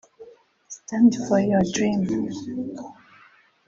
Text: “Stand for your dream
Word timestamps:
“Stand 0.67 1.13
for 1.27 1.39
your 1.39 1.61
dream 1.73 2.31